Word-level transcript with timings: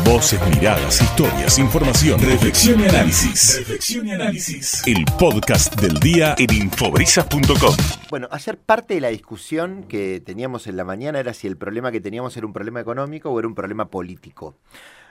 Voces, 0.00 0.40
miradas, 0.48 1.00
historias, 1.02 1.58
información, 1.58 2.18
reflexión 2.18 2.80
y 2.80 2.84
análisis. 2.84 3.58
Reflexión 3.58 4.08
y 4.08 4.12
análisis. 4.12 4.82
El 4.86 5.04
podcast 5.18 5.78
del 5.80 6.00
día 6.00 6.34
en 6.38 6.52
infobrisas.com. 6.52 7.76
Bueno, 8.10 8.26
ayer 8.30 8.58
parte 8.58 8.94
de 8.94 9.00
la 9.02 9.08
discusión 9.08 9.84
que 9.84 10.20
teníamos 10.20 10.66
en 10.66 10.76
la 10.76 10.84
mañana 10.84 11.20
era 11.20 11.34
si 11.34 11.46
el 11.46 11.56
problema 11.56 11.92
que 11.92 12.00
teníamos 12.00 12.36
era 12.36 12.46
un 12.46 12.52
problema 12.52 12.80
económico 12.80 13.30
o 13.30 13.38
era 13.38 13.46
un 13.46 13.54
problema 13.54 13.90
político. 13.90 14.56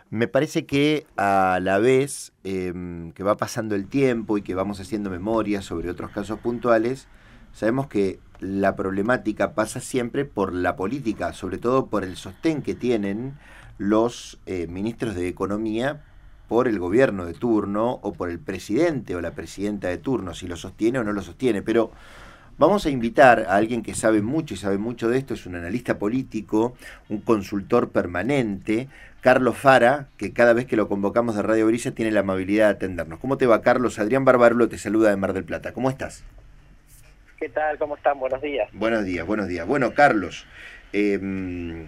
Me 0.10 0.28
parece 0.28 0.66
que 0.66 1.06
a 1.16 1.60
la 1.62 1.78
vez 1.78 2.34
em, 2.44 3.12
que 3.14 3.24
va 3.24 3.38
pasando 3.38 3.76
el 3.76 3.88
tiempo 3.88 4.38
y 4.38 4.42
que 4.42 4.56
vamos 4.56 4.80
haciendo 4.80 5.10
memoria 5.10 5.62
sobre 5.62 5.90
otros 5.90 6.12
casos 6.12 6.40
puntuales, 6.40 7.08
sabemos 7.54 7.88
que 7.88 8.20
la 8.40 8.76
problemática 8.76 9.54
pasa 9.54 9.80
siempre 9.80 10.26
por 10.26 10.54
la 10.54 10.76
política, 10.76 11.32
sobre 11.34 11.60
todo 11.60 11.86
por 11.86 12.04
el 12.04 12.18
sostén 12.18 12.62
que 12.64 12.74
tienen 12.74 13.38
los 13.78 14.40
eh, 14.46 14.68
ministros 14.68 15.16
de 15.16 15.28
Economía 15.28 16.02
por 16.48 16.68
el 16.68 16.80
gobierno 16.80 17.26
de 17.26 17.34
turno 17.34 18.00
o 18.02 18.14
por 18.14 18.30
el 18.30 18.40
presidente 18.40 19.16
o 19.16 19.22
la 19.22 19.32
presidenta 19.32 19.88
de 19.88 19.98
turno, 19.98 20.34
si 20.34 20.48
lo 20.48 20.58
sostiene 20.58 21.00
o 21.00 21.04
no 21.04 21.14
lo 21.14 21.22
sostiene. 21.22 21.62
Pero 21.62 21.92
vamos 22.58 22.86
a 22.86 22.90
invitar 22.90 23.46
a 23.48 23.56
alguien 23.56 23.84
que 23.84 23.94
sabe 23.94 24.22
mucho 24.22 24.54
y 24.54 24.58
sabe 24.58 24.78
mucho 24.78 25.08
de 25.08 25.18
esto, 25.18 25.34
es 25.34 25.46
un 25.46 25.56
analista 25.56 25.98
político, 25.98 26.76
un 27.08 27.22
consultor 27.22 27.90
permanente, 27.90 28.90
Carlos 29.22 29.58
Fara, 29.58 30.08
que 30.18 30.34
cada 30.34 30.54
vez 30.54 30.66
que 30.66 30.76
lo 30.76 30.88
convocamos 30.88 31.36
de 31.36 31.44
Radio 31.44 31.68
Brisa 31.68 31.92
tiene 31.92 32.12
la 32.12 32.22
amabilidad 32.22 32.66
de 32.66 32.72
atendernos. 32.72 33.20
¿Cómo 33.20 33.38
te 33.38 33.46
va, 33.46 33.62
Carlos? 33.62 34.00
Adrián 34.00 34.26
Barbarulo 34.26 34.68
te 34.68 34.78
saluda 34.78 35.10
de 35.10 35.16
Mar 35.16 35.34
del 35.34 35.44
Plata. 35.44 35.74
¿Cómo 35.74 35.90
estás? 35.90 36.24
¿Qué 37.40 37.50
tal? 37.50 37.78
¿Cómo 37.78 37.96
están? 37.96 38.20
Buenos 38.20 38.42
días. 38.42 38.70
Buenos 38.74 39.06
días, 39.06 39.26
buenos 39.26 39.48
días. 39.48 39.66
Bueno, 39.66 39.94
Carlos, 39.94 40.46
em, 40.92 41.88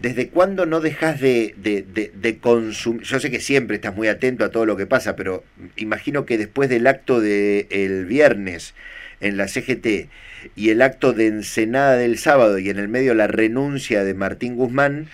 ¿desde 0.00 0.28
cuándo 0.28 0.66
no 0.66 0.80
dejas 0.80 1.20
de, 1.20 1.54
de, 1.56 2.38
consumir? 2.38 3.02
Yo 3.02 3.20
sé 3.20 3.30
que 3.30 3.40
siempre 3.40 3.76
estás 3.76 3.94
muy 3.94 4.08
atento 4.08 4.44
a 4.44 4.50
todo 4.50 4.66
lo 4.66 4.76
que 4.76 4.86
pasa, 4.86 5.16
pero 5.16 5.44
imagino 5.76 6.24
que 6.24 6.38
después 6.38 6.68
del 6.68 6.86
acto 6.86 7.20
del 7.20 8.06
viernes 8.06 8.74
en 9.20 9.36
la 9.36 9.48
CGT 9.48 10.08
y 10.56 10.70
el 10.70 10.82
acto 10.82 11.12
de 11.12 11.26
Ensenada 11.26 11.96
del 11.96 12.18
sábado 12.18 12.58
y 12.58 12.70
en 12.70 12.78
el 12.78 12.88
medio 12.88 13.14
la 13.14 13.26
renuncia 13.26 14.04
de 14.04 14.14
Martín 14.14 14.56
Guzmán, 14.56 15.08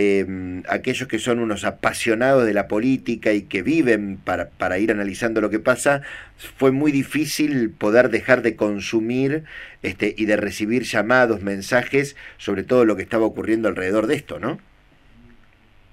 Em, 0.00 0.62
aquellos 0.68 1.08
que 1.08 1.18
son 1.18 1.40
unos 1.40 1.64
apasionados 1.64 2.46
de 2.46 2.54
la 2.54 2.68
política 2.68 3.32
y 3.32 3.42
que 3.42 3.62
viven 3.62 4.16
para, 4.16 4.48
para, 4.48 4.78
ir 4.78 4.92
analizando 4.92 5.40
lo 5.40 5.50
que 5.50 5.58
pasa, 5.58 6.02
fue 6.36 6.70
muy 6.70 6.92
difícil 6.92 7.72
poder 7.72 8.08
dejar 8.08 8.42
de 8.42 8.54
consumir 8.54 9.42
este, 9.82 10.14
y 10.16 10.26
de 10.26 10.36
recibir 10.36 10.84
llamados, 10.84 11.42
mensajes 11.42 12.14
sobre 12.36 12.62
todo 12.62 12.84
lo 12.84 12.94
que 12.94 13.02
estaba 13.02 13.26
ocurriendo 13.26 13.66
alrededor 13.66 14.06
de 14.06 14.14
esto, 14.14 14.38
¿no? 14.38 14.60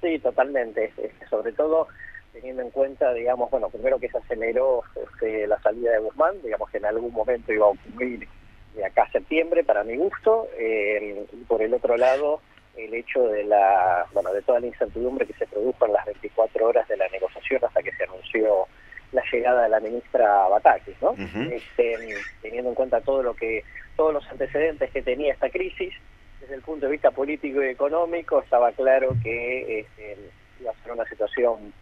Sí, 0.03 0.19
totalmente. 0.19 0.93
Sobre 1.27 1.51
todo 1.53 1.87
teniendo 2.31 2.61
en 2.61 2.69
cuenta, 2.69 3.11
digamos, 3.11 3.49
bueno, 3.49 3.71
primero 3.71 3.97
que 3.97 4.09
se 4.09 4.19
aceleró 4.19 4.83
este, 5.03 5.47
la 5.47 5.59
salida 5.63 5.93
de 5.93 5.97
Guzmán, 5.97 6.35
digamos 6.43 6.69
que 6.69 6.77
en 6.77 6.85
algún 6.85 7.11
momento 7.11 7.51
iba 7.51 7.65
a 7.65 7.69
ocurrir 7.69 8.27
de 8.75 8.85
acá 8.85 9.01
a 9.01 9.11
septiembre, 9.11 9.63
para 9.63 9.83
mi 9.83 9.97
gusto, 9.97 10.47
eh, 10.59 11.25
y 11.33 11.43
por 11.45 11.63
el 11.63 11.73
otro 11.73 11.97
lado, 11.97 12.41
el 12.77 12.93
hecho 12.93 13.27
de 13.27 13.43
la 13.43 14.05
bueno 14.13 14.31
de 14.33 14.41
toda 14.41 14.59
la 14.59 14.67
incertidumbre 14.67 15.25
que 15.25 15.33
se 15.33 15.47
produjo 15.47 15.85
en 15.85 15.93
las 15.93 16.05
24 16.05 16.67
horas 16.67 16.87
de 16.87 16.97
la 16.97 17.07
negociación 17.09 17.63
hasta 17.63 17.81
que 17.81 17.91
se 17.93 18.03
anunció 18.03 18.67
la 19.11 19.23
llegada 19.31 19.63
de 19.63 19.69
la 19.69 19.79
ministra 19.79 20.47
Batakis, 20.49 21.01
¿no? 21.01 21.15
Este, 21.51 21.95
teniendo 22.41 22.69
en 22.69 22.75
cuenta 22.75 23.01
todo 23.01 23.23
lo 23.23 23.33
que 23.33 23.63
todos 23.95 24.13
los 24.13 24.27
antecedentes 24.27 24.91
que 24.91 25.01
tenía 25.01 25.33
esta 25.33 25.49
crisis 25.49 25.93
desde 26.41 26.55
el 26.55 26.61
punto 26.61 26.85
de 26.85 26.91
vista 26.91 27.11
político 27.11 27.63
y 27.63 27.67
económico 27.67 28.41
estaba 28.41 28.71
claro 28.73 29.15
que 29.23 29.79
este, 29.79 30.17
iba 30.59 30.71
a 30.71 30.83
ser 30.83 30.91
una 30.91 31.05
situación 31.05 31.73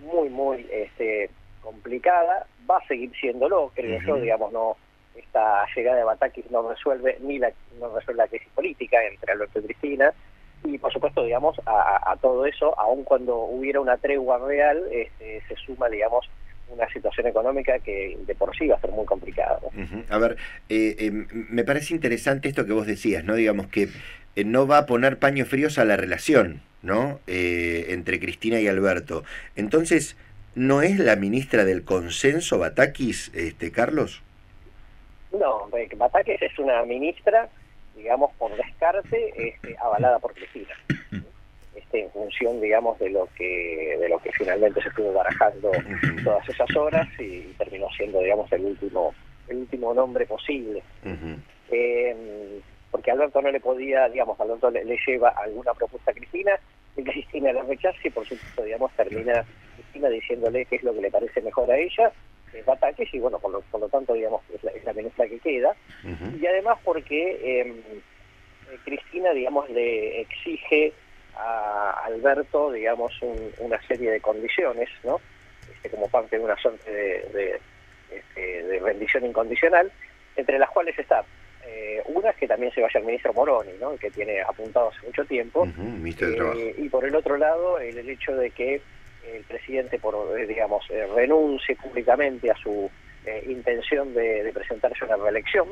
muy 0.00 0.28
muy 0.28 0.66
este, 0.70 1.30
complicada. 1.60 2.46
Va 2.70 2.78
a 2.78 2.86
seguir 2.86 3.10
siéndolo 3.20 3.72
creo 3.74 4.00
yo 4.02 4.16
digamos 4.16 4.52
no 4.52 4.76
esta 5.16 5.66
llegada 5.74 5.98
de 5.98 6.04
Batakis 6.04 6.50
no 6.50 6.68
resuelve 6.68 7.16
ni 7.20 7.38
la 7.38 7.50
no 7.80 7.94
resuelve 7.94 8.22
la 8.22 8.28
crisis 8.28 8.48
política 8.54 9.02
entre 9.04 9.32
Alberto 9.32 9.58
y 9.58 9.62
Cristina 9.64 10.12
y 10.64 10.78
por 10.78 10.92
supuesto, 10.92 11.22
digamos, 11.24 11.56
a, 11.66 12.16
todo 12.20 12.46
eso, 12.46 12.78
aun 12.78 13.04
cuando 13.04 13.36
hubiera 13.36 13.80
una 13.80 13.96
tregua 13.96 14.38
real, 14.38 14.82
este, 14.90 15.42
se 15.48 15.54
suma, 15.56 15.88
digamos, 15.88 16.28
una 16.68 16.88
situación 16.88 17.26
económica 17.26 17.78
que 17.78 18.18
de 18.26 18.34
por 18.34 18.56
sí 18.56 18.66
va 18.66 18.76
a 18.76 18.80
ser 18.80 18.90
muy 18.90 19.06
complicada. 19.06 19.60
A 20.10 20.18
ver, 20.18 20.36
eh, 20.68 20.96
eh, 20.98 21.10
me 21.30 21.64
parece 21.64 21.94
interesante 21.94 22.48
esto 22.48 22.66
que 22.66 22.72
vos 22.72 22.86
decías, 22.86 23.24
¿no? 23.24 23.34
Digamos 23.34 23.68
que 23.68 23.88
eh, 24.34 24.44
no 24.44 24.66
va 24.66 24.78
a 24.78 24.86
poner 24.86 25.18
paños 25.18 25.48
fríos 25.48 25.78
a 25.78 25.84
la 25.84 25.96
relación, 25.96 26.62
¿no? 26.82 27.20
entre 27.26 28.20
Cristina 28.20 28.60
y 28.60 28.68
Alberto. 28.68 29.24
Entonces, 29.56 30.16
¿no 30.54 30.82
es 30.82 30.98
la 30.98 31.16
ministra 31.16 31.64
del 31.64 31.84
consenso 31.84 32.58
Batakis, 32.58 33.32
este, 33.34 33.72
Carlos? 33.72 34.22
No, 35.32 35.68
Batakis 35.96 36.42
es 36.42 36.58
una 36.58 36.84
ministra 36.84 37.48
digamos, 37.96 38.32
por 38.36 38.54
descarte, 38.56 39.32
este, 39.36 39.76
avalada 39.78 40.18
por 40.18 40.34
Cristina. 40.34 40.74
Este, 41.74 42.04
en 42.04 42.10
función, 42.10 42.58
digamos, 42.58 42.98
de 42.98 43.10
lo 43.10 43.28
que 43.36 43.98
de 44.00 44.08
lo 44.08 44.18
que 44.18 44.32
finalmente 44.32 44.80
se 44.80 44.88
estuvo 44.88 45.12
barajando 45.12 45.70
todas 46.24 46.48
esas 46.48 46.74
horas 46.74 47.06
y, 47.18 47.42
terminó 47.58 47.86
siendo, 47.90 48.18
digamos, 48.20 48.50
el 48.50 48.64
último 48.64 49.14
el 49.46 49.58
último 49.58 49.92
nombre 49.92 50.24
posible. 50.24 50.82
Em, 51.04 52.62
porque 52.90 53.10
Alberto 53.10 53.42
no 53.42 53.50
le 53.50 53.60
podía, 53.60 54.08
digamos, 54.08 54.40
Alberto 54.40 54.70
le, 54.70 54.98
lleva 55.06 55.28
alguna 55.36 55.74
propuesta 55.74 56.12
a 56.12 56.14
Cristina, 56.14 56.58
y 56.96 57.04
Cristina 57.04 57.52
la 57.52 57.62
rechaza 57.62 57.98
y 58.02 58.10
por 58.10 58.26
supuesto, 58.26 58.62
digamos, 58.64 58.90
termina 58.92 59.44
Cristina 59.74 60.08
diciéndole 60.08 60.64
qué 60.64 60.76
es 60.76 60.82
lo 60.82 60.94
que 60.94 61.02
le 61.02 61.10
parece 61.10 61.42
mejor 61.42 61.70
a 61.70 61.76
ella 61.76 62.10
ataques 62.72 63.12
y 63.12 63.18
bueno, 63.18 63.38
por 63.38 63.50
lo, 63.50 63.60
por 63.62 63.80
lo 63.80 63.88
tanto, 63.88 64.14
digamos, 64.14 64.42
la, 65.02 65.08
es 65.08 65.18
la 65.18 65.26
ministra 65.26 65.26
que 65.28 65.38
queda. 65.38 65.76
Y 66.40 66.46
además 66.46 66.78
porque 66.84 67.60
em, 67.60 67.70
eh, 67.70 68.78
Cristina, 68.84 69.32
digamos, 69.32 69.68
le 69.70 70.20
exige 70.20 70.92
a 71.36 72.02
Alberto, 72.04 72.72
digamos, 72.72 73.12
una 73.58 73.80
serie 73.86 74.10
de 74.10 74.20
condiciones, 74.20 74.88
¿no? 75.04 75.20
Este, 75.70 75.90
como 75.90 76.08
parte 76.08 76.38
de 76.38 76.44
una 76.44 76.56
suerte 76.56 76.90
de, 76.90 77.60
este, 78.10 78.62
de, 78.62 78.78
rendición 78.80 79.26
incondicional, 79.26 79.92
entre 80.36 80.58
las 80.58 80.70
cuales 80.70 80.98
está 80.98 81.24
eh, 81.66 82.00
una 82.06 82.30
es 82.30 82.36
que 82.36 82.46
también 82.46 82.72
se 82.72 82.80
vaya 82.80 83.00
el 83.00 83.06
ministro 83.06 83.32
Moroni, 83.32 83.72
¿no? 83.80 83.96
que 83.96 84.10
tiene 84.10 84.40
apuntado 84.40 84.90
hace 84.90 85.04
mucho 85.04 85.24
tiempo, 85.24 85.66
eh, 85.66 86.74
y 86.78 86.88
por 86.88 87.04
el 87.04 87.14
otro 87.16 87.36
lado 87.36 87.80
el, 87.80 87.98
el 87.98 88.08
hecho 88.08 88.36
de 88.36 88.50
que 88.50 88.80
el 89.34 89.42
presidente, 89.44 89.98
por 89.98 90.38
eh, 90.38 90.46
digamos, 90.46 90.84
eh, 90.90 91.06
renuncie 91.14 91.76
públicamente 91.76 92.50
a 92.50 92.56
su 92.56 92.90
eh, 93.26 93.44
intención 93.48 94.14
de, 94.14 94.50
presentarse 94.54 95.04
a 95.04 95.06
una 95.06 95.24
reelección 95.24 95.68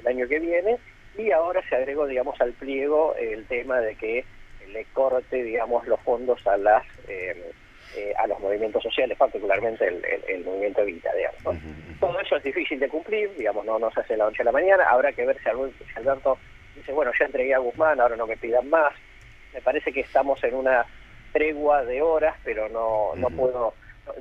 el 0.00 0.06
año 0.06 0.28
que 0.28 0.38
viene, 0.38 0.78
y 1.16 1.30
ahora 1.30 1.62
se 1.68 1.76
agregó, 1.76 2.06
digamos, 2.06 2.38
al 2.40 2.52
pliego 2.52 3.14
el 3.16 3.46
tema 3.46 3.80
de 3.80 3.94
que 3.94 4.24
le 4.70 4.84
corte, 4.92 5.42
digamos, 5.42 5.86
los 5.86 6.00
fondos 6.00 6.46
a 6.46 6.56
las 6.56 6.84
a 8.18 8.26
los 8.26 8.38
movimientos 8.40 8.82
sociales, 8.82 9.16
particularmente 9.16 9.86
el, 9.86 10.44
movimiento 10.44 10.82
Evita, 10.82 11.10
digamos. 11.14 11.62
Todo 11.98 12.20
eso 12.20 12.36
es 12.36 12.42
difícil 12.42 12.78
de 12.78 12.88
cumplir, 12.90 13.34
digamos, 13.38 13.64
no, 13.64 13.78
no 13.78 13.90
se 13.90 14.00
hace 14.00 14.18
la 14.18 14.24
noche 14.24 14.42
a 14.42 14.44
la 14.44 14.52
mañana, 14.52 14.84
habrá 14.90 15.12
que 15.12 15.24
ver 15.24 15.38
si 15.42 15.48
Alberto 15.48 16.36
dice, 16.76 16.92
bueno, 16.92 17.10
ya 17.18 17.26
entregué 17.26 17.54
a 17.54 17.58
Guzmán, 17.58 18.00
ahora 18.00 18.16
no 18.16 18.26
me 18.26 18.36
pidan 18.36 18.68
más. 18.68 18.92
Me 19.52 19.60
parece 19.60 19.92
que 19.92 20.00
estamos 20.00 20.42
en 20.44 20.54
una 20.54 20.84
tregua 21.32 21.84
de 21.84 22.02
horas, 22.02 22.36
pero 22.44 22.68
no, 22.68 23.14
no 23.16 23.28
puedo 23.30 23.74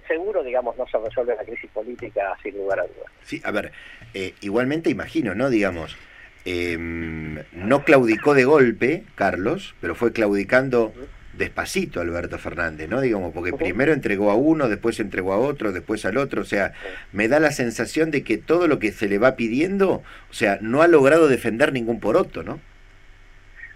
seguro, 0.08 0.44
digamos, 0.44 0.78
no 0.78 0.88
se 0.88 0.98
resuelve 0.98 1.36
la 1.36 1.44
crisis 1.44 1.70
política 1.72 2.36
sin 2.42 2.56
lugar 2.56 2.80
a 2.80 2.84
dudas. 2.84 3.12
Sí, 3.24 3.42
a 3.44 3.52
ver, 3.52 3.72
eh, 4.14 4.34
igualmente 4.42 4.90
imagino, 4.90 5.36
¿no? 5.36 5.50
Digamos, 5.50 5.98
em, 6.46 7.44
no 7.54 7.84
claudicó 7.84 8.34
de 8.34 8.46
golpe, 8.46 9.04
Carlos, 9.16 9.76
pero 9.82 9.96
fue 9.96 10.12
claudicando 10.14 10.94
despacito 11.34 12.00
Alberto 12.00 12.38
Fernández, 12.38 12.90
¿no? 12.90 13.02
Digamos, 13.02 13.34
porque 13.34 13.52
primero 13.52 13.92
entregó 13.92 14.32
a 14.32 14.36
uno, 14.36 14.70
después 14.70 15.00
entregó 15.00 15.34
a 15.34 15.38
otro, 15.38 15.72
después 15.72 16.06
al 16.06 16.18
otro, 16.18 16.42
o 16.42 16.46
sea, 16.46 16.74
me 17.12 17.28
da 17.28 17.40
la 17.40 17.52
sensación 17.52 18.12
de 18.12 18.24
que 18.24 18.38
todo 18.38 18.68
lo 18.68 18.80
que 18.80 18.92
se 18.92 19.10
le 19.10 19.18
va 19.18 19.36
pidiendo, 19.36 20.04
o 20.30 20.34
sea, 20.34 20.60
no 20.62 20.82
ha 20.82 20.88
logrado 20.88 21.28
defender 21.28 21.74
ningún 21.74 22.00
poroto, 22.00 22.44
¿no? 22.44 22.60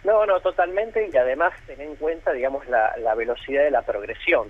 No, 0.05 0.25
no, 0.25 0.39
totalmente, 0.39 1.09
y 1.11 1.17
además 1.17 1.53
ten 1.67 1.81
en 1.81 1.95
cuenta, 1.95 2.31
digamos, 2.31 2.65
la, 2.69 2.95
la 2.97 3.15
velocidad 3.15 3.63
de 3.63 3.71
la 3.71 3.81
progresión 3.81 4.47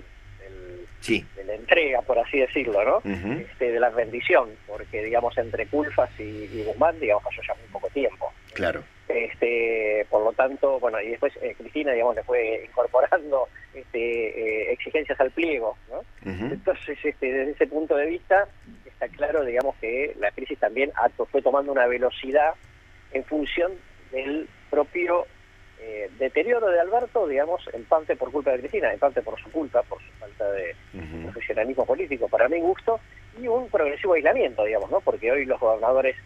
del, 1.06 1.26
de 1.36 1.44
la 1.44 1.54
entrega, 1.54 2.02
por 2.02 2.18
así 2.18 2.38
decirlo, 2.38 2.84
¿no? 2.84 3.10
este, 3.38 3.72
de 3.72 3.80
la 3.80 3.90
rendición, 3.90 4.50
porque, 4.66 5.02
digamos, 5.02 5.36
entre 5.38 5.66
Culfas 5.66 6.10
y, 6.18 6.22
y 6.22 6.64
Guzmán, 6.64 6.98
digamos, 7.00 7.24
pasó 7.24 7.42
ya 7.46 7.54
muy 7.54 7.68
poco 7.72 7.88
tiempo. 7.88 8.32
Claro. 8.54 8.82
Este, 9.08 10.06
por 10.08 10.22
lo 10.24 10.32
tanto, 10.32 10.78
bueno, 10.78 11.00
y 11.00 11.08
después 11.08 11.32
eh, 11.42 11.54
Cristina, 11.58 11.92
digamos, 11.92 12.14
le 12.14 12.22
fue 12.22 12.64
incorporando 12.64 13.48
este, 13.74 14.68
eh, 14.68 14.72
exigencias 14.72 15.18
al 15.20 15.32
pliego, 15.32 15.76
¿no? 15.90 16.04
Entonces, 16.24 16.98
este, 17.02 17.32
desde 17.32 17.52
ese 17.52 17.66
punto 17.66 17.96
de 17.96 18.06
vista, 18.06 18.46
está 18.86 19.08
claro, 19.08 19.44
digamos, 19.44 19.74
que 19.80 20.14
la 20.20 20.30
crisis 20.30 20.58
también 20.58 20.92
fue 21.30 21.42
tomando 21.42 21.72
una 21.72 21.86
velocidad 21.86 22.54
en 23.12 23.24
función 23.24 23.72
del 24.12 24.48
propio 24.70 25.26
eh, 25.82 26.10
deterioro 26.18 26.68
de 26.68 26.78
Alberto, 26.78 27.26
digamos, 27.26 27.62
en 27.72 27.84
parte 27.84 28.14
por 28.14 28.30
culpa 28.30 28.50
de 28.52 28.60
Cristina, 28.60 28.92
en 28.92 28.98
parte 28.98 29.22
por 29.22 29.40
su 29.40 29.50
culpa, 29.50 29.82
por 29.82 29.98
su 30.02 30.12
falta 30.18 30.50
de 30.52 30.76
profesionalismo 31.22 31.86
político, 31.86 32.28
para 32.28 32.48
mi 32.48 32.60
gusto, 32.60 33.00
y 33.40 33.48
un 33.48 33.68
progresivo 33.68 34.14
aislamiento, 34.14 34.64
digamos, 34.64 34.90
¿no? 34.90 35.00
Porque 35.00 35.32
hoy 35.32 35.46
los 35.46 35.58
gobernadores 35.58 36.16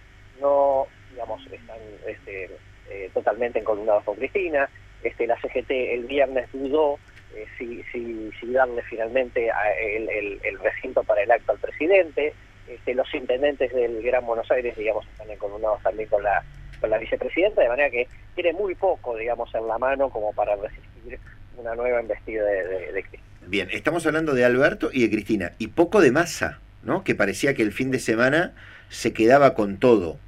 no, 0.41 0.89
digamos, 1.13 1.41
están 1.47 1.79
este, 2.07 2.51
eh, 2.91 3.11
totalmente 3.15 3.61
encolumnados 3.61 4.03
con 4.03 4.17
Cristina, 4.17 4.69
este, 5.05 5.27
la 5.27 5.37
CGT 5.37 5.71
el 5.71 6.05
viernes 6.05 6.49
dudó 6.53 6.99
eh, 7.37 7.47
si, 7.57 7.83
si, 7.93 8.31
si, 8.41 8.53
darle 8.53 8.83
finalmente 8.83 9.51
el, 9.81 10.09
el, 10.09 10.41
el, 10.43 10.59
recinto 10.59 11.05
para 11.05 11.23
el 11.23 11.31
acto 11.31 11.53
al 11.53 11.59
presidente. 11.59 12.33
Este, 12.67 12.95
los 12.95 13.13
intendentes 13.15 13.73
del 13.73 14.03
Gran 14.03 14.25
Buenos 14.25 14.51
Aires, 14.51 14.75
digamos, 14.77 15.07
están 15.07 15.31
encolumnados 15.31 15.83
también 15.83 16.09
con 16.09 16.23
la, 16.23 16.43
con 16.85 16.91
la 16.91 16.99
vicepresidenta, 16.99 17.63
de 17.63 17.69
manera 17.69 17.89
que 17.89 18.07
tiene 18.35 18.53
muy 18.53 18.75
poco, 18.75 19.17
digamos, 19.17 19.55
en 19.55 19.67
la 19.67 19.79
mano 19.79 20.11
como 20.11 20.35
para 20.35 20.55
resistir 20.57 21.19
una 21.57 21.75
nueva 21.75 21.99
embestida 21.99 22.45
de, 22.45 22.63
de, 22.63 22.93
de 22.93 23.03
Cristina. 23.03 23.23
Bien, 23.47 23.69
estamos 23.73 24.05
hablando 24.05 24.35
de 24.35 24.45
Alberto 24.45 24.91
y 24.93 25.01
de 25.01 25.11
Cristina, 25.11 25.53
y 25.59 25.69
poco 25.69 26.03
de 26.03 26.13
masa, 26.13 26.59
¿no? 26.83 27.03
Que 27.03 27.15
parecía 27.15 27.55
que 27.55 27.63
el 27.63 27.73
fin 27.73 27.91
de 27.91 27.99
semana 28.01 28.53
se 28.91 29.15
quedaba 29.15 29.55
con 29.55 29.79
todo, 29.79 30.19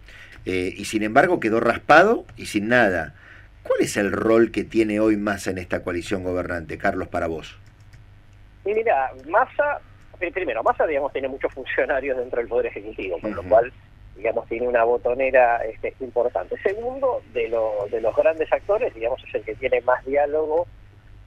eh, 0.47 0.73
y 0.75 0.87
sin 0.87 1.03
embargo 1.03 1.41
quedó 1.41 1.61
raspado 1.61 2.25
y 2.39 2.47
sin 2.47 2.69
nada. 2.69 3.15
¿Cuál 3.63 3.83
es 3.83 3.99
el 3.99 4.11
rol 4.11 4.51
que 4.51 4.65
tiene 4.65 4.99
hoy 4.99 5.19
Massa 5.19 5.51
en 5.51 5.59
esta 5.59 5.83
coalición 5.83 6.23
gobernante, 6.25 6.79
Carlos, 6.79 7.09
para 7.09 7.27
vos? 7.27 7.59
Y 8.65 8.73
mira, 8.73 9.11
Massa, 9.29 9.79
primero, 10.33 10.63
Massa, 10.63 10.87
digamos, 10.87 11.13
tiene 11.13 11.29
muchos 11.29 11.53
funcionarios 11.53 12.17
dentro 12.17 12.39
del 12.39 12.49
Poder 12.49 12.67
Ejecutivo, 12.67 13.21
con 13.21 13.33
uh 13.33 13.35
-huh. 13.35 13.43
lo 13.43 13.49
cual, 13.51 13.73
digamos, 14.17 14.49
tiene 14.49 14.67
una 14.67 14.85
botonera 14.85 15.65
este, 15.65 15.95
importante. 16.01 16.57
Segundo, 16.63 17.23
de, 17.33 17.49
lo, 17.49 17.87
de 17.91 18.01
los 18.01 18.15
grandes 18.17 18.51
actores, 18.53 18.95
digamos, 18.95 19.23
es 19.25 19.35
el 19.35 19.43
que 19.45 19.55
tiene 19.55 19.81
más 19.83 20.05
diálogo 20.05 20.67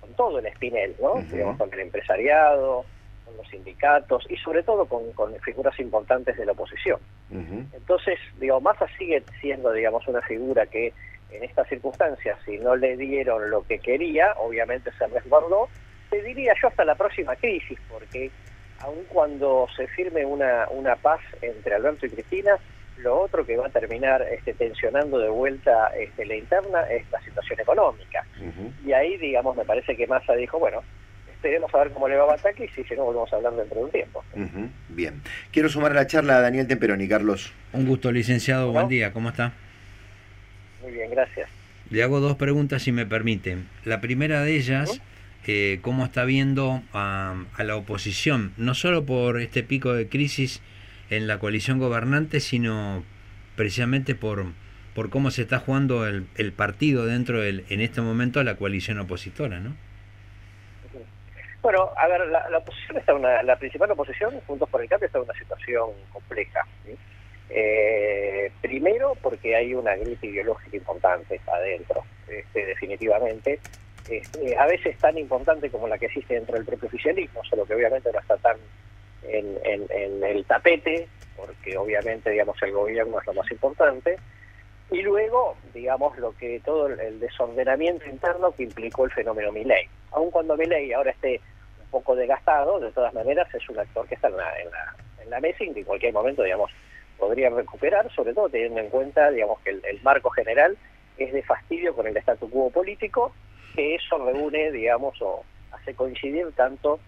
con 0.02 0.14
todo 0.14 0.40
el 0.40 0.46
espinel, 0.48 0.96
¿no? 1.00 1.14
Uh 1.14 1.20
-huh. 1.20 1.28
Digamos, 1.30 1.58
con 1.58 1.74
el 1.74 1.80
empresariado, 1.82 2.86
con 3.26 3.38
los 3.38 3.48
sindicatos 3.50 4.26
y 4.30 4.38
sobre 4.38 4.64
todo 4.64 4.86
con, 4.86 5.12
con 5.14 5.34
figuras 5.42 5.80
importantes 5.80 6.36
de 6.38 6.46
la 6.46 6.54
oposición. 6.54 7.00
Uh 7.30 7.36
-huh. 7.36 7.66
Entonces, 7.74 8.20
digo, 8.40 8.60
Massa 8.60 8.88
sigue 8.98 9.24
siendo, 9.40 9.72
digamos, 9.72 10.08
una 10.08 10.22
figura 10.22 10.66
que 10.66 10.94
en 11.32 11.44
estas 11.44 11.68
circunstancias, 11.68 12.40
si 12.44 12.58
no 12.58 12.76
le 12.76 12.98
dieron 12.98 13.52
lo 13.52 13.62
que 13.62 13.78
quería, 13.78 14.34
obviamente 14.38 14.92
se 14.98 15.06
resguardó, 15.08 15.70
te 16.10 16.24
diría 16.24 16.54
yo 16.60 16.70
hasta 16.70 16.84
la 16.84 16.96
próxima 16.96 17.36
crisis, 17.36 17.78
porque 17.88 18.32
aun 18.80 19.04
cuando 19.10 19.68
se 19.76 19.86
firme 19.88 20.26
una, 20.26 20.68
una 20.72 20.96
paz 20.96 21.20
entre 21.42 21.76
Alberto 21.76 22.08
y 22.08 22.10
Cristina, 22.10 22.58
lo 23.04 23.22
otro 23.22 23.46
que 23.46 23.58
va 23.58 23.68
a 23.68 23.70
terminar 23.70 24.22
este, 24.32 24.54
tensionando 24.54 25.20
de 25.20 25.30
vuelta 25.30 25.92
este, 25.98 26.26
la 26.26 26.36
interna 26.36 26.82
es 26.84 27.10
la 27.12 27.22
situación 27.22 27.60
económica. 27.60 28.26
Uh 28.40 28.46
-huh. 28.46 28.88
Y 28.88 28.94
ahí, 28.94 29.18
digamos, 29.18 29.56
me 29.56 29.66
parece 29.66 29.96
que 29.96 30.08
Massa 30.08 30.34
dijo, 30.34 30.60
bueno, 30.60 30.84
esperemos 31.32 31.74
a 31.74 31.80
ver 31.80 31.92
cómo 31.92 32.08
le 32.08 32.18
va 32.18 32.24
a 32.24 32.28
Batakis 32.28 32.78
y 32.78 32.84
si 32.84 32.96
no 32.96 33.06
volvemos 33.06 33.32
a 33.32 33.38
hablar 33.38 33.54
dentro 33.54 33.80
de 33.80 33.86
un 33.86 33.92
tiempo. 33.92 34.24
Uh 34.34 34.40
-huh. 34.40 34.70
Bien. 34.90 35.22
Quiero 35.52 35.70
sumar 35.70 35.92
a 35.92 35.96
la 35.96 36.08
charla 36.08 36.38
a 36.38 36.42
Daniel 36.42 36.68
Temperoni, 36.68 37.08
Carlos. 37.08 37.54
Un 37.74 37.86
gusto, 37.86 38.12
licenciado. 38.12 38.72
Buen 38.72 38.90
día. 38.90 39.14
¿Cómo 39.14 39.30
está? 39.30 39.54
Muy 40.82 40.92
bien, 40.92 41.10
gracias. 41.12 41.50
Le 41.90 42.04
hago 42.04 42.20
dos 42.20 42.36
preguntas, 42.36 42.84
si 42.84 42.92
me 42.92 43.06
permiten. 43.06 43.68
La 43.84 44.00
primera 44.00 44.44
de 44.44 44.56
ellas, 44.56 45.02
eh, 45.48 45.80
¿cómo 45.82 46.06
está 46.06 46.24
viendo 46.26 46.84
a, 46.94 47.36
a, 47.56 47.64
la 47.64 47.76
oposición? 47.76 48.54
No 48.58 48.76
solo 48.76 49.06
por 49.06 49.40
este 49.40 49.64
pico 49.64 49.94
de 49.94 50.08
crisis 50.08 50.62
en 51.10 51.28
la 51.28 51.40
coalición 51.40 51.80
gobernante, 51.80 52.40
sino 52.40 53.04
precisamente 53.56 54.16
por, 54.16 54.46
por 54.96 55.10
cómo 55.10 55.32
se 55.32 55.44
está 55.44 55.60
jugando 55.60 56.08
el, 56.08 56.28
el 56.36 56.54
partido 56.54 57.06
dentro 57.06 57.42
del, 57.42 57.66
en 57.70 57.82
este 57.82 58.02
momento, 58.02 58.44
la 58.44 58.56
coalición 58.56 59.00
opositora, 59.00 59.60
¿no? 59.60 59.76
Bueno, 61.62 61.90
a 61.98 62.08
ver, 62.08 62.26
la, 62.28 62.58
oposición 62.58 62.98
está 62.98 63.14
una, 63.14 63.44
la 63.44 63.58
principal 63.58 63.92
oposición, 63.92 64.40
Juntos 64.48 64.70
por 64.70 64.82
el 64.82 64.88
Cambio, 64.88 65.08
está 65.08 65.18
en 65.18 65.26
una 65.26 65.34
situación 65.34 65.90
compleja. 66.14 66.66
Eh, 67.50 68.52
primero, 68.62 69.16
porque 69.22 69.56
hay 69.56 69.74
una 69.74 69.96
gripe 69.96 70.28
ideológica 70.28 70.78
importante 70.78 71.42
adentro, 71.48 72.06
este, 72.30 72.66
definitivamente. 72.66 73.60
Este, 74.10 74.58
a 74.58 74.66
veces 74.68 74.98
tan 75.00 75.18
importante 75.18 75.70
como 75.70 75.88
la 75.88 75.98
que 75.98 76.06
existe 76.06 76.36
dentro 76.36 76.56
del 76.56 76.66
propio 76.66 76.88
oficialismo, 76.88 77.44
solo 77.44 77.66
que 77.66 77.76
obviamente 77.76 78.10
no 78.12 78.20
está 78.20 78.38
tan 78.38 78.58
en, 79.24 79.58
en, 79.64 79.86
en 79.90 80.24
el 80.24 80.46
tapete, 80.46 81.08
porque 81.36 81.78
obviamente, 81.78 82.30
digamos, 82.30 82.62
el 82.62 82.72
gobierno 82.72 83.20
es 83.20 83.28
lo 83.28 83.34
más 83.34 83.50
importante. 83.52 84.18
Y 84.92 85.02
luego, 85.02 85.56
digamos, 85.74 86.18
lo 86.18 86.36
que 86.36 86.60
todo 86.66 86.88
el 86.88 87.20
desordenamiento 87.20 88.06
interno 88.10 88.52
que 88.52 88.64
implicó 88.64 89.06
el 89.06 89.12
fenómeno 89.12 89.52
Milley. 89.52 89.88
Aun 90.12 90.32
cuando 90.32 90.58
Milley 90.58 90.92
ahora 90.94 91.12
esté 91.12 91.40
un 91.84 91.90
poco 91.92 92.16
desgastado, 92.16 92.80
de 92.80 92.92
todas 92.92 93.14
maneras 93.14 93.48
es 93.54 93.70
un 93.70 93.78
actor 93.78 94.08
que 94.08 94.16
está 94.16 94.30
en 94.30 94.38
la, 94.38 94.60
en 94.60 94.72
la, 94.72 94.96
en 95.24 95.30
la 95.30 95.40
mesa 95.40 95.64
y 95.64 95.74
que 95.74 95.80
en 95.82 95.86
cualquier 95.86 96.14
momento, 96.14 96.42
digamos, 96.42 96.72
podría 97.20 97.50
recuperar, 97.50 98.12
sobre 98.16 98.34
todo 98.34 98.50
teniendo 98.50 98.80
en 98.80 98.90
cuenta, 98.90 99.30
digamos, 99.30 99.60
que 99.60 99.70
el, 99.70 100.02
marco 100.02 100.32
general 100.32 100.78
es 101.18 101.34
de 101.34 101.44
fastidio 101.44 101.94
con 101.94 102.08
el 102.08 102.18
statu 102.18 102.50
quo 102.50 102.72
político, 102.72 103.34
que 103.76 103.96
eso 103.96 104.18
reúne, 104.18 104.72
digamos, 104.72 105.22
o 105.22 105.44
hace 105.72 105.94
coincidir 105.94 106.52
tanto 106.54 107.00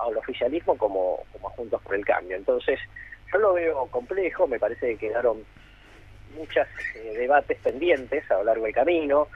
al 0.00 0.16
oficialismo 0.16 0.76
como, 0.76 1.24
como 1.32 1.48
a 1.48 1.50
Juntos 1.52 1.82
por 1.82 1.94
el 1.94 2.04
Cambio. 2.04 2.36
Entonces, 2.36 2.78
yo 3.32 3.38
lo 3.38 3.54
veo 3.54 3.86
complejo, 3.86 4.46
me 4.46 4.58
parece 4.58 4.90
que 4.90 5.08
quedaron 5.08 5.44
muchos 6.36 6.66
eh, 6.94 7.14
debates 7.16 7.58
pendientes 7.58 8.30
a 8.30 8.34
lo 8.34 8.44
largo 8.44 8.64
del 8.64 8.74
camino, 8.74 9.28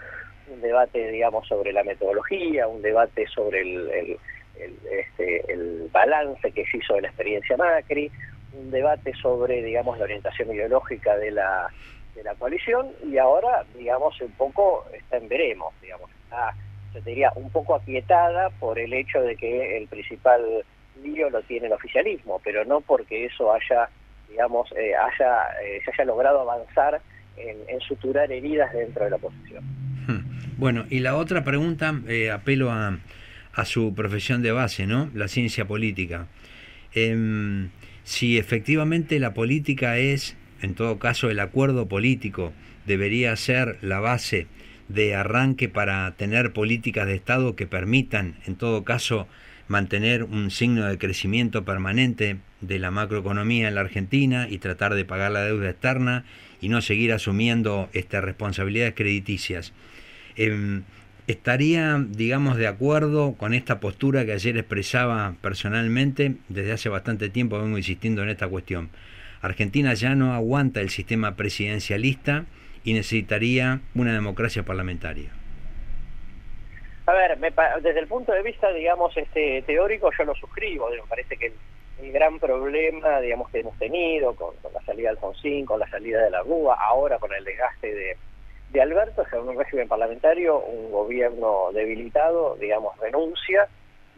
un 0.49 0.61
debate, 0.61 1.11
digamos, 1.11 1.47
sobre 1.47 1.73
la 1.73 1.85
metodología, 1.85 2.67
un 2.67 2.83
debate 2.83 3.27
sobre 3.29 3.63
el, 3.63 3.91
el, 3.91 4.19
el, 4.59 4.79
este, 4.91 5.53
el 5.53 5.89
balance 5.93 6.51
que 6.53 6.65
se 6.67 6.79
hizo 6.79 6.95
de 6.95 7.03
la 7.03 7.09
experiencia 7.09 7.57
Macri, 7.57 8.11
un 8.53 8.71
debate 8.71 9.13
sobre, 9.15 9.63
digamos, 9.63 9.99
la 9.99 10.05
orientación 10.05 10.53
ideológica 10.53 11.17
de 11.17 11.31
la, 11.31 11.69
de 12.15 12.23
la 12.25 12.35
coalición 12.35 12.91
y 13.05 13.19
ahora, 13.19 13.65
digamos, 13.75 14.21
un 14.21 14.33
poco 14.33 14.85
está 14.93 15.17
en 15.17 15.29
veremos, 15.29 15.73
digamos, 15.81 16.11
está, 16.25 16.55
se 16.93 17.01
diría, 17.03 17.33
un 17.35 17.51
poco 17.51 17.75
aquietada 17.75 18.51
por 18.51 18.79
el 18.79 18.93
hecho 18.93 19.21
de 19.21 19.37
que 19.37 19.79
el 19.79 19.87
principal 19.89 20.43
lío 21.03 21.31
lo 21.31 21.43
tiene 21.43 21.67
el 21.67 21.73
oficialismo, 21.73 22.41
pero 22.45 22.65
no 22.65 22.81
porque 22.81 23.27
eso 23.27 23.53
haya 23.53 23.89
digamos, 24.31 24.71
eh, 24.73 24.93
haya, 24.95 25.43
eh, 25.65 25.81
se 25.85 25.91
haya 25.91 26.05
logrado 26.05 26.41
avanzar 26.41 27.01
en, 27.37 27.57
en, 27.69 27.81
suturar 27.81 28.31
heridas 28.31 28.73
dentro 28.73 29.05
de 29.05 29.11
la 29.11 29.17
oposición. 29.17 29.65
Bueno, 30.57 30.85
y 30.91 31.01
la 31.01 31.17
otra 31.17 31.43
pregunta, 31.43 32.01
eh, 32.07 32.31
apelo 32.31 32.71
a, 32.71 32.99
a, 33.55 33.65
su 33.65 33.95
profesión 33.95 34.43
de 34.43 34.53
base, 34.53 34.87
¿no? 34.87 35.09
La 35.15 35.27
ciencia 35.27 35.67
política. 35.67 36.27
Eh, 36.95 37.69
si 38.03 38.39
efectivamente 38.39 39.19
la 39.21 39.33
política 39.33 39.99
es, 39.99 40.37
en 40.61 40.75
todo 40.75 40.99
caso, 40.99 41.31
el 41.31 41.41
acuerdo 41.41 41.89
político 41.89 42.53
debería 42.87 43.35
ser 43.37 43.79
la 43.83 44.01
base 44.01 44.49
de 44.93 45.15
arranque 45.15 45.69
para 45.69 46.11
tener 46.17 46.53
políticas 46.53 47.07
de 47.07 47.15
Estado 47.15 47.55
que 47.55 47.67
permitan, 47.67 48.35
en 48.47 48.57
todo 48.57 48.85
caso, 48.85 49.29
mantener 49.69 50.25
un 50.25 50.51
signo 50.51 50.87
de 50.87 50.99
crecimiento 50.99 51.65
permanente 51.65 52.39
de 52.61 52.79
la 52.81 52.91
macroeconomía 52.91 53.69
en 53.69 53.77
la 53.77 53.83
Argentina 53.83 54.49
y 54.51 54.59
tratar 54.59 54.95
de 54.95 55.05
pagar 55.05 55.31
la 55.31 55.45
deuda 55.45 55.71
externa 55.71 56.25
y 56.61 56.69
no 56.69 56.83
seguir 56.83 57.13
asumiendo 57.13 57.89
estas 57.93 58.25
responsabilidades 58.25 58.95
crediticias. 58.95 59.73
Eh, 60.37 60.81
¿Estaría, 61.29 62.05
digamos, 62.09 62.57
de 62.57 62.67
acuerdo 62.67 63.35
con 63.35 63.55
esta 63.55 63.79
postura 63.79 64.27
que 64.27 64.33
ayer 64.33 64.57
expresaba 64.57 65.37
personalmente? 65.41 66.35
Desde 66.49 66.73
hace 66.73 66.89
bastante 66.89 67.29
tiempo 67.29 67.61
vengo 67.61 67.79
insistiendo 67.79 68.25
en 68.25 68.31
esta 68.31 68.49
cuestión. 68.49 68.89
Argentina 69.41 69.95
ya 69.95 70.17
no 70.17 70.35
aguanta 70.35 70.81
el 70.81 70.91
sistema 70.91 71.37
presidencialista 71.37 72.47
y 72.85 72.95
necesitaría 72.95 73.81
una 73.95 74.13
democracia 74.13 74.63
parlamentaria. 74.63 75.31
A 77.07 77.13
ver, 77.13 77.39
me, 77.39 77.51
desde 77.83 78.01
el 78.01 78.07
punto 78.07 78.33
de 78.33 78.43
vista, 78.43 78.73
digamos, 78.73 79.17
este 79.17 79.63
teórico, 79.63 80.11
yo 80.17 80.25
lo 80.25 80.35
suscribo. 80.35 80.89
Me 80.91 80.99
parece 81.09 81.37
que 81.37 81.47
el, 81.47 82.13
gran 82.13 82.39
problema, 82.39 83.21
digamos, 83.21 83.51
que 83.51 83.61
hemos 83.61 83.77
tenido 83.79 84.35
con, 84.35 84.55
la 84.73 84.81
salida 84.83 85.09
de 85.09 85.17
Alfonsín, 85.17 85.67
con 85.67 85.81
la 85.81 85.91
salida 85.91 86.23
de 86.23 86.31
la 86.31 86.43
Rúa, 86.43 86.77
ahora 86.81 87.19
con 87.19 87.33
el 87.35 87.45
desgaste 87.45 87.95
de, 87.95 88.17
de 88.71 88.81
Alberto, 88.81 89.23
es 89.23 89.33
en 89.33 89.41
un 89.41 89.59
régimen 89.59 89.89
parlamentario, 89.89 90.59
un 90.61 90.93
gobierno 90.93 91.71
debilitado, 91.75 92.57
digamos, 92.57 92.97
renuncia 92.99 93.69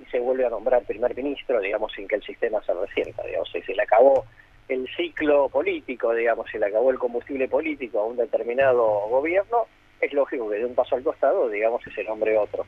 y 0.00 0.04
se 0.10 0.20
vuelve 0.20 0.46
a 0.46 0.50
nombrar 0.50 0.82
primer 0.82 1.16
ministro, 1.16 1.60
digamos, 1.60 1.92
sin 1.92 2.06
que 2.06 2.16
el 2.16 2.22
sistema 2.22 2.62
se 2.62 2.74
resienta, 2.74 3.22
digamos, 3.24 3.50
si 3.50 3.62
se 3.62 3.74
le 3.74 3.82
acabó 3.82 4.26
el 4.68 4.88
ciclo 4.96 5.48
político, 5.48 6.14
digamos, 6.14 6.50
se 6.50 6.58
le 6.58 6.66
acabó 6.66 6.90
el 6.90 6.98
combustible 6.98 7.48
político 7.48 8.00
a 8.00 8.06
un 8.06 8.16
determinado 8.16 8.82
gobierno, 9.08 9.66
es 10.00 10.12
lógico 10.12 10.50
que 10.50 10.58
de 10.58 10.66
un 10.66 10.74
paso 10.74 10.96
al 10.96 11.02
costado, 11.02 11.48
digamos, 11.48 11.86
ese 11.86 12.04
nombre 12.04 12.36
otro. 12.36 12.66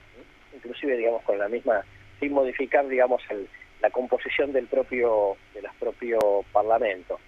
Inclusive, 0.55 0.97
digamos, 0.97 1.23
con 1.23 1.39
la 1.39 1.49
misma, 1.49 1.85
sin 2.21 2.33
modificar, 2.33 2.87
digamos, 2.87 3.23
el, 3.31 3.49
la 3.81 3.91
composición 3.91 4.53
del 4.53 4.67
propio, 4.67 5.37
de 5.53 5.63
los 5.63 5.75
propios 5.77 6.23
parlamentos. 6.53 7.21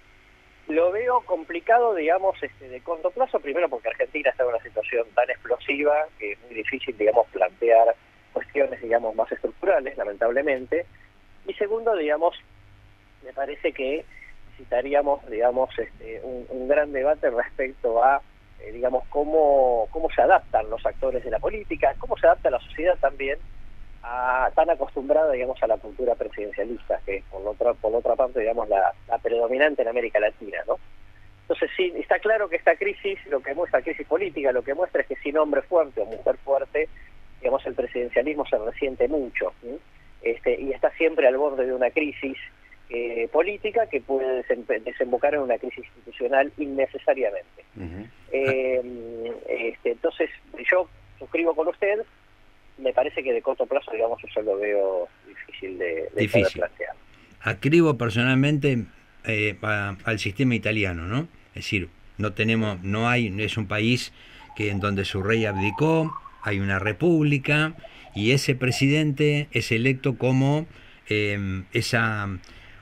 Lo 0.68 0.90
veo 0.90 1.20
complicado, 1.20 1.94
digamos, 1.94 2.42
este, 2.42 2.68
de 2.68 2.80
corto 2.80 3.10
plazo, 3.10 3.38
primero 3.40 3.68
porque 3.68 3.88
Argentina 3.88 4.30
está 4.30 4.42
en 4.42 4.48
una 4.50 4.62
situación 4.62 5.06
tan 5.14 5.30
explosiva 5.30 6.06
que 6.18 6.32
es 6.32 6.40
muy 6.42 6.54
difícil, 6.54 6.96
digamos, 6.96 7.26
plantear 7.28 7.94
cuestiones, 8.32 8.80
digamos, 8.80 9.14
más 9.14 9.30
estructurales, 9.30 9.96
lamentablemente. 9.96 10.86
Y 11.46 11.54
segundo, 11.54 11.94
digamos, 11.96 12.36
me 13.24 13.32
parece 13.32 13.72
que 13.72 14.04
necesitaríamos, 14.56 15.24
digamos, 15.28 15.70
este, 15.78 16.20
un, 16.22 16.68
gran 16.68 16.92
debate 16.92 17.30
respecto 17.30 18.02
a, 18.02 18.20
eh, 18.60 18.72
digamos, 18.72 19.04
cómo, 19.08 19.86
cómo 19.90 20.10
se 20.10 20.22
adaptan 20.22 20.68
los 20.70 20.84
actores 20.84 21.22
de 21.24 21.30
la 21.30 21.38
política, 21.38 21.94
cómo 21.98 22.16
se 22.16 22.26
adapta 22.26 22.50
la 22.50 22.60
sociedad 22.60 22.96
también 22.98 23.38
a, 24.02 24.50
tan 24.54 24.70
acostumbrada, 24.70 25.32
digamos, 25.32 25.62
a 25.62 25.66
la 25.66 25.76
cultura 25.76 26.14
presidencialista, 26.14 27.00
que 27.04 27.18
es, 27.18 27.24
por 27.24 27.46
otra, 27.46 27.74
por 27.74 27.94
otra 27.94 28.16
parte, 28.16 28.40
digamos, 28.40 28.68
la, 28.68 28.92
predominante 29.22 29.82
en 29.82 29.88
América 29.88 30.18
Latina, 30.18 30.58
¿no? 30.66 30.78
Entonces, 31.42 31.70
sí, 31.76 31.92
está 31.96 32.18
claro 32.18 32.48
que 32.48 32.56
esta 32.56 32.74
crisis, 32.76 33.24
lo 33.26 33.40
que 33.40 33.54
muestra, 33.54 33.82
crisis 33.82 34.06
política, 34.06 34.50
lo 34.52 34.62
que 34.62 34.74
muestra 34.74 35.02
es 35.02 35.06
que 35.06 35.16
sin 35.16 35.36
hombre 35.38 35.62
fuerte 35.62 36.00
o 36.00 36.06
mujer 36.06 36.36
fuerte, 36.38 36.88
digamos, 37.40 37.64
el 37.66 37.74
presidencialismo 37.74 38.44
se 38.46 38.58
resiente 38.58 39.06
mucho, 39.06 39.52
este, 40.22 40.60
y 40.60 40.72
está 40.72 40.90
siempre 40.92 41.28
al 41.28 41.36
borde 41.36 41.66
de 41.66 41.72
una 41.72 41.90
crisis 41.90 42.36
eh, 42.88 43.28
política 43.32 43.88
que 43.88 44.00
puede 44.00 44.44
desembocar 44.84 45.34
en 45.34 45.40
una 45.40 45.58
crisis 45.58 45.84
institucional 45.84 46.52
innecesariamente. 46.56 47.64
Eh, 48.30 49.32
este, 49.48 49.90
entonces, 49.90 50.30
yo 50.70 50.88
suscribo 51.18 51.56
con 51.56 51.66
usted, 51.66 52.02
me 52.78 52.92
parece 52.92 53.24
que 53.24 53.32
de 53.32 53.42
corto 53.42 53.66
plazo, 53.66 53.90
digamos, 53.90 54.20
yo 54.32 54.42
lo 54.42 54.56
veo 54.58 55.08
difícil 55.26 55.78
de, 55.78 56.28
Poder 56.30 56.52
plantear. 56.52 56.92
Acribo 57.40 57.98
personalmente 57.98 58.84
eh, 59.24 59.56
al 59.62 60.18
sistema 60.20 60.54
italiano, 60.54 61.06
¿no? 61.06 61.26
Es 61.48 61.64
decir, 61.64 61.88
no 62.18 62.34
tenemos, 62.34 62.80
no 62.84 63.08
hay, 63.08 63.34
es 63.40 63.56
un 63.56 63.66
país 63.66 64.12
que 64.54 64.70
en 64.70 64.78
donde 64.78 65.04
su 65.04 65.24
rey 65.24 65.44
abdicó, 65.44 66.14
hay 66.42 66.60
una 66.60 66.78
república 66.78 67.74
y 68.14 68.30
ese 68.30 68.54
presidente 68.54 69.48
es 69.50 69.72
electo 69.72 70.16
como 70.16 70.66
esa 71.08 72.28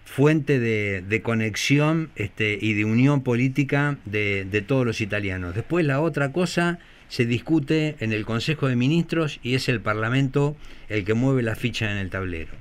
fuente 0.05 0.61
de, 0.61 1.23
conexión 1.23 2.11
este, 2.17 2.59
y 2.61 2.75
de 2.75 2.85
unión 2.85 3.23
política 3.23 3.97
de, 4.05 4.65
todos 4.67 4.87
los 4.87 5.01
italianos. 5.01 5.55
Después 5.55 5.85
la 5.85 6.01
otra 6.01 6.33
cosa 6.33 6.79
se 7.09 7.27
discute 7.27 7.97
en 8.01 8.13
el 8.13 8.25
Consejo 8.25 8.69
de 8.69 8.77
Ministros 8.77 9.41
y 9.43 9.55
es 9.55 9.69
el 9.69 9.81
Parlamento 9.81 10.57
el 10.89 11.05
que 11.05 11.15
mueve 11.15 11.43
la 11.43 11.55
ficha 11.57 11.91
en 11.91 11.99
el 11.99 12.11
tablero. 12.11 12.53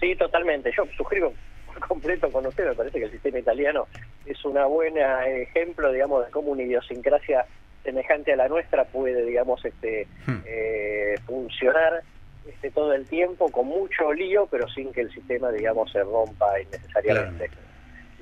Sí, 0.00 0.14
totalmente. 0.16 0.70
Yo 0.76 0.84
suscribo 0.96 1.32
por 1.66 1.78
completo 1.80 2.30
con 2.30 2.46
usted. 2.46 2.68
Me 2.68 2.74
parece 2.74 2.98
que 2.98 3.04
el 3.06 3.10
sistema 3.10 3.38
italiano 3.38 3.86
es 4.26 4.44
un 4.44 4.54
buen 4.68 4.94
ejemplo, 4.98 5.92
digamos, 5.92 6.26
de 6.26 6.30
cómo 6.30 6.50
una 6.50 6.62
idiosincrasia 6.62 7.46
semejante 7.84 8.32
a 8.32 8.36
la 8.36 8.48
nuestra 8.48 8.84
puede, 8.84 9.24
digamos, 9.24 9.64
este, 9.64 10.06
hmm. 10.26 10.42
eh, 10.44 11.14
funcionar 11.24 12.02
este, 12.48 12.70
todo 12.70 12.92
el 12.92 13.06
tiempo 13.06 13.50
con 13.50 13.66
mucho 13.66 14.12
lío, 14.12 14.46
pero 14.46 14.68
sin 14.68 14.92
que 14.92 15.02
el 15.02 15.12
sistema, 15.12 15.50
digamos, 15.50 15.90
se 15.90 16.02
rompa 16.02 16.60
innecesariamente. 16.60 17.50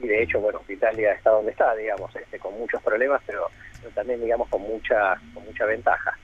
Y 0.00 0.08
de 0.08 0.22
hecho, 0.22 0.40
bueno, 0.40 0.60
Italia 0.68 1.12
está 1.12 1.30
donde 1.30 1.52
está, 1.52 1.74
digamos, 1.76 2.14
este, 2.16 2.38
con 2.38 2.58
muchos 2.58 2.82
problemas, 2.82 3.22
pero, 3.26 3.48
también, 3.94 4.20
digamos, 4.20 4.48
con 4.48 4.62
mucha 4.62 5.20
con 5.34 5.44
mucha 5.44 5.66
ventaja. 5.66 6.18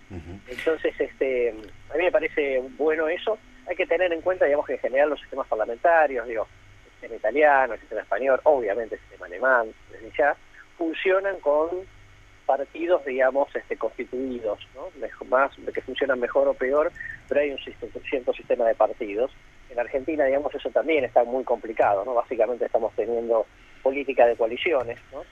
Entonces, 0.49 0.95
este, 0.99 1.54
a 1.92 1.97
mí 1.97 2.04
me 2.04 2.12
parece 2.12 2.62
bueno 2.76 3.07
eso. 3.09 3.38
Hay 3.66 3.76
que 3.76 3.87
tener 3.87 4.12
en 4.12 4.23
cuenta, 4.23 4.47
digamos, 4.47 4.66
que 4.66 4.75
en 4.75 4.80
general 4.80 5.11
los 5.11 5.21
sistemas 5.21 5.47
parlamentarios, 5.47 6.26
digo, 6.26 6.49
el 6.85 6.90
sistema 6.92 7.16
italiano, 7.16 7.75
el 7.75 7.80
sistema 7.80 8.00
español, 8.00 8.40
obviamente 8.45 8.97
el 8.97 9.00
sistema 9.02 9.26
alemán, 9.26 9.73
desde 9.92 10.11
ya, 10.16 10.35
funcionan 10.76 11.38
con 11.40 11.69
partidos, 12.50 13.04
digamos, 13.04 13.54
este, 13.54 13.76
constituidos, 13.76 14.59
¿no? 14.75 14.88
más 15.28 15.52
que 15.73 15.80
funcionan 15.83 16.19
mejor 16.19 16.49
o 16.49 16.54
peor, 16.54 16.90
pero 17.28 17.40
hay 17.40 17.52
un 17.52 17.59
cierto 17.59 18.33
sistema 18.33 18.66
de 18.66 18.75
partidos. 18.75 19.30
En 19.71 19.78
Argentina, 19.78 20.25
digamos, 20.25 20.52
eso 20.52 20.69
también 20.71 21.04
está 21.04 21.23
muy 21.23 21.45
complicado, 21.45 22.04
¿no? 22.04 22.14
Básicamente 22.14 22.64
estamos 22.64 22.92
teniendo 22.97 23.47
política 23.85 24.26
de 24.26 24.35
coaliciones, 24.35 24.99
¿no? 25.12 25.23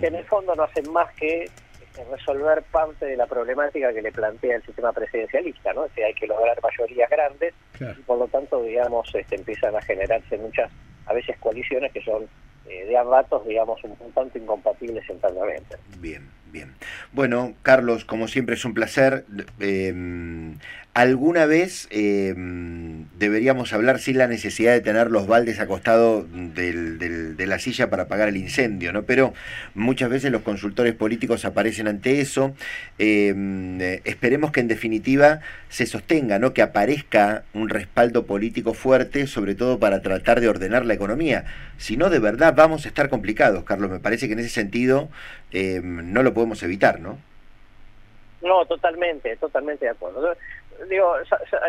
Que 0.00 0.08
en 0.08 0.16
el 0.16 0.24
fondo 0.24 0.56
no 0.56 0.64
hacen 0.64 0.90
más 0.90 1.14
que 1.14 1.44
este, 1.44 2.04
resolver 2.10 2.64
parte 2.72 3.06
de 3.06 3.16
la 3.16 3.26
problemática 3.28 3.92
que 3.92 4.02
le 4.02 4.10
plantea 4.10 4.56
el 4.56 4.62
sistema 4.64 4.92
presidencialista, 4.92 5.72
¿no? 5.72 5.86
que 5.94 6.04
hay 6.04 6.14
que 6.14 6.26
lograr 6.26 6.58
mayorías 6.60 7.08
grandes 7.08 7.54
y 7.80 8.02
por 8.02 8.18
lo 8.18 8.26
tanto, 8.26 8.62
digamos, 8.62 9.12
este, 9.14 9.36
empiezan 9.36 9.76
a 9.76 9.82
generarse 9.82 10.36
muchas, 10.38 10.70
a 11.06 11.12
veces 11.12 11.36
coaliciones 11.38 11.92
que 11.92 12.02
son 12.02 12.28
eh, 12.68 12.84
de 12.84 12.96
a 12.96 13.02
ratos, 13.02 13.46
digamos, 13.46 13.82
un, 13.82 13.96
un 13.98 14.12
tanto 14.12 14.38
incompatibles 14.38 15.08
internamente. 15.08 15.76
Bien. 15.98 16.37
Bien. 16.50 16.72
Bueno, 17.12 17.54
Carlos, 17.62 18.04
como 18.04 18.28
siempre 18.28 18.54
es 18.54 18.64
un 18.64 18.74
placer. 18.74 19.24
Em, 19.60 20.54
alguna 20.94 21.46
vez 21.46 21.86
em, 21.90 23.06
deberíamos 23.18 23.72
hablar 23.72 24.00
sin 24.00 24.18
la 24.18 24.26
necesidad 24.26 24.72
de 24.72 24.80
tener 24.80 25.10
los 25.10 25.28
baldes 25.28 25.60
acostados 25.60 26.26
de 26.32 27.46
la 27.46 27.58
silla 27.60 27.88
para 27.88 28.04
apagar 28.04 28.28
el 28.28 28.36
incendio, 28.36 28.92
¿no? 28.92 29.04
Pero 29.04 29.32
muchas 29.74 30.10
veces 30.10 30.32
los 30.32 30.42
consultores 30.42 30.94
políticos 30.94 31.44
aparecen 31.44 31.86
ante 31.86 32.20
eso. 32.20 32.52
Em, 32.98 33.80
esperemos 34.04 34.50
que 34.50 34.60
en 34.60 34.68
definitiva 34.68 35.40
se 35.68 35.86
sostenga, 35.86 36.38
¿no? 36.38 36.52
Que 36.52 36.62
aparezca 36.62 37.44
un 37.54 37.68
respaldo 37.68 38.26
político 38.26 38.74
fuerte, 38.74 39.28
sobre 39.28 39.54
todo 39.54 39.78
para 39.78 40.02
tratar 40.02 40.40
de 40.40 40.48
ordenar 40.48 40.84
la 40.84 40.94
economía. 40.94 41.44
Si 41.76 41.96
no, 41.96 42.10
de 42.10 42.18
verdad 42.18 42.54
vamos 42.56 42.86
a 42.86 42.88
estar 42.88 43.08
complicados, 43.08 43.62
Carlos. 43.64 43.90
Me 43.90 44.00
parece 44.00 44.26
que 44.26 44.32
en 44.32 44.40
ese 44.40 44.48
sentido 44.48 45.08
no 45.52 46.22
lo 46.22 46.34
podemos 46.34 46.62
evitar, 46.62 47.00
¿no? 47.00 47.18
No, 48.42 48.64
totalmente, 48.66 49.36
totalmente 49.36 49.84
de 49.84 49.90
acuerdo. 49.90 50.34
Digo, 50.88 51.14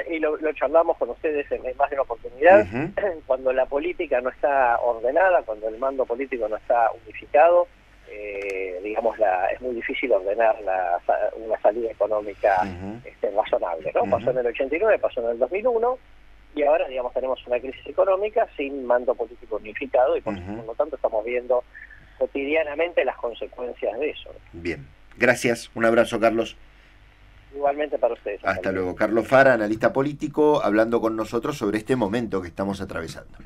y 0.09 0.19
lo, 0.19 0.37
charlamos 0.53 0.97
con 0.97 1.09
ustedes 1.09 1.51
en 1.51 1.61
más 1.77 1.89
de 1.89 1.95
una 1.95 2.03
oportunidad, 2.03 2.65
cuando 3.25 3.51
la 3.51 3.65
política 3.65 4.21
no 4.21 4.29
está 4.29 4.79
ordenada, 4.79 5.41
cuando 5.43 5.67
el 5.67 5.77
mando 5.77 6.05
político 6.05 6.47
no 6.47 6.57
está 6.57 6.91
unificado, 7.03 7.67
eh, 8.11 8.79
digamos, 8.83 9.17
la, 9.19 9.47
es 9.47 9.61
muy 9.61 9.75
difícil 9.75 10.11
ordenar 10.11 10.59
la, 10.61 10.99
una 11.35 11.59
salida 11.61 11.91
económica 11.91 12.67
este, 13.03 13.31
razonable. 13.31 13.91
¿no? 13.93 14.09
Pasó 14.09 14.31
en 14.31 14.39
el 14.39 14.47
89, 14.47 14.99
pasó 14.99 15.21
en 15.21 15.31
el 15.31 15.39
2001, 15.39 15.97
y 16.55 16.63
ahora, 16.63 16.87
digamos, 16.87 17.13
tenemos 17.13 17.45
una 17.47 17.59
crisis 17.59 17.85
económica 17.87 18.47
sin 18.57 18.85
mando 18.85 19.13
político 19.15 19.57
unificado, 19.57 20.17
y 20.17 20.21
por 20.21 20.37
lo 20.37 20.73
tanto 20.75 20.95
estamos 20.95 21.23
viendo 21.25 21.63
cotidianamente 22.17 23.05
las 23.05 23.15
consecuencias 23.17 23.97
de 23.99 24.09
eso. 24.09 24.29
Bien, 24.53 24.87
gracias, 25.17 25.71
un 25.75 25.85
abrazo 25.85 26.19
Carlos. 26.19 26.57
Igualmente 27.53 27.97
para 27.97 28.13
ustedes. 28.13 28.39
Hasta 28.43 28.71
luego. 28.71 28.95
Carlos 28.95 29.27
Fara, 29.27 29.53
analista 29.53 29.91
político, 29.91 30.61
hablando 30.63 31.01
con 31.01 31.15
nosotros 31.15 31.57
sobre 31.57 31.79
este 31.79 31.95
momento 31.95 32.41
que 32.41 32.47
estamos 32.47 32.81
atravesando. 32.81 33.37